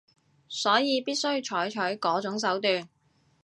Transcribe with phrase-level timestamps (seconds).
[0.49, 2.89] 所以必須採取嗰種手段